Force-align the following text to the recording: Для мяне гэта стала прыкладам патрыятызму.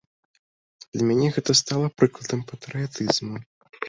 Для 0.95 1.03
мяне 1.09 1.27
гэта 1.35 1.51
стала 1.59 1.91
прыкладам 1.99 2.41
патрыятызму. 2.53 3.35